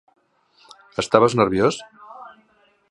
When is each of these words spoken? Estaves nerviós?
Estaves 1.03 1.37
nerviós? 1.41 1.81